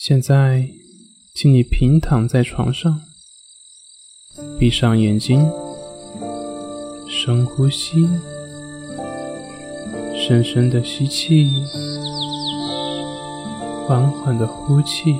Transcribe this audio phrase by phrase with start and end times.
[0.00, 0.68] 现在，
[1.34, 3.00] 请你平躺在床上，
[4.56, 5.50] 闭上眼睛，
[7.08, 8.08] 深呼吸，
[10.14, 11.50] 深深的吸气，
[13.88, 15.16] 缓缓的呼气。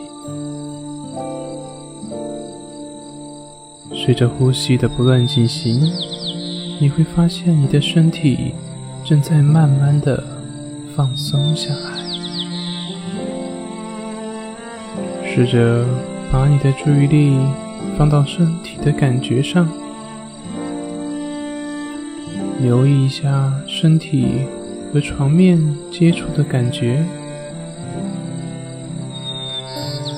[3.93, 5.81] 随着呼吸的不断进行，
[6.81, 8.55] 你会发现你的身体
[9.05, 10.23] 正在慢慢的
[10.95, 12.08] 放松下来。
[15.39, 15.85] 试着
[16.33, 17.39] 把你的注意力
[17.97, 19.69] 放到身体的感觉上，
[22.61, 24.27] 留意一下身体
[24.93, 25.57] 和床面
[25.93, 27.05] 接触的感觉，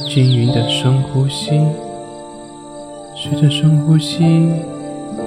[0.09, 1.61] 均匀的深呼吸。
[3.15, 4.25] 随着深呼吸，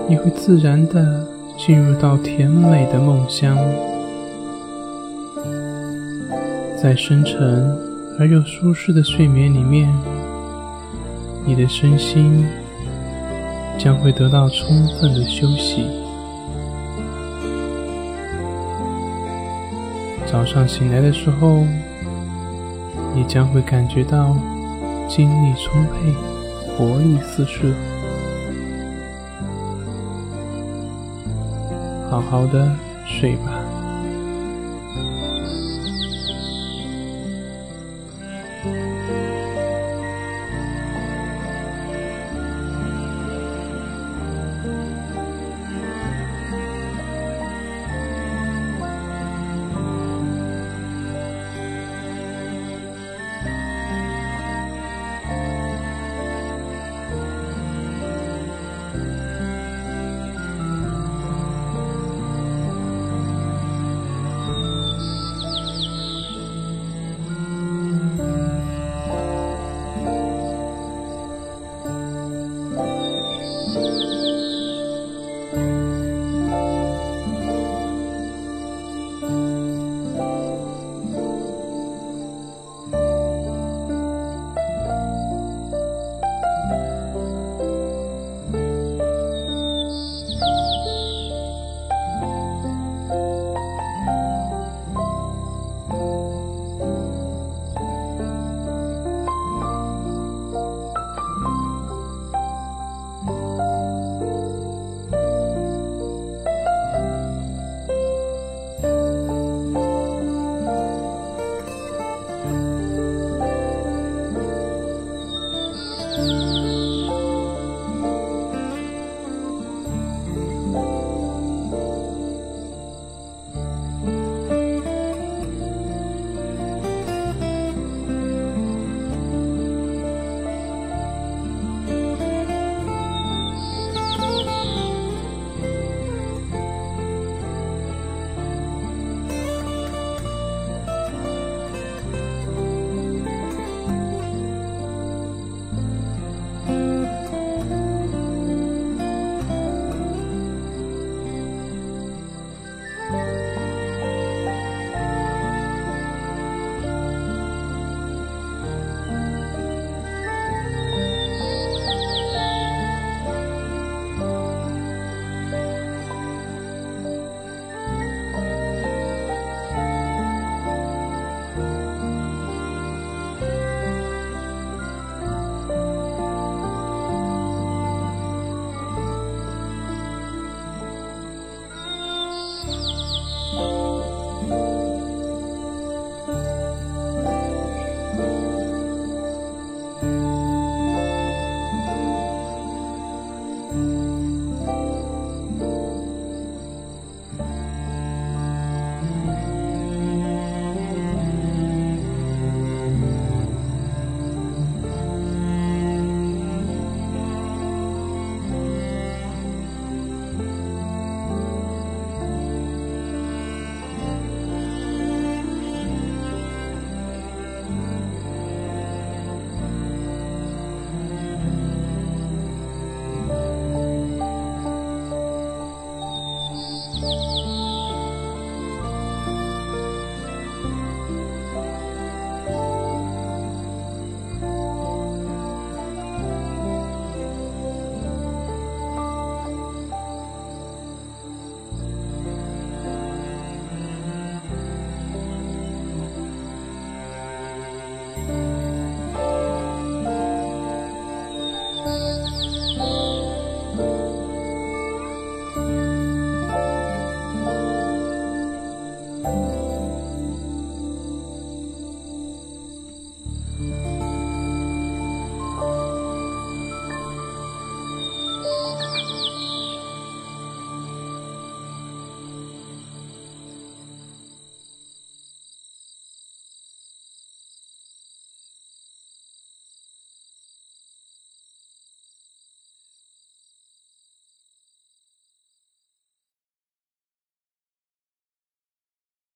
[0.10, 1.24] 你会自然的
[1.56, 3.56] 进入到甜美的梦乡，
[6.82, 9.92] 在深沉而又舒适的睡眠里面，
[11.46, 12.46] 你的身心
[13.78, 15.86] 将会得到充分的休息。
[20.26, 21.66] 早上醒来的时候，
[23.16, 24.36] 你将会感觉到
[25.08, 26.14] 精力充沛。
[26.76, 27.72] 活力四射，
[32.10, 33.63] 好好的睡吧。